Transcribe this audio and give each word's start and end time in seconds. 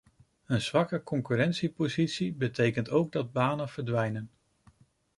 Een 0.45 0.61
zwakke 0.61 1.03
concurrentiepositie 1.03 2.33
betekent 2.33 2.89
ook 2.89 3.11
dat 3.11 3.31
banen 3.31 3.69
verdwijnen. 3.69 4.29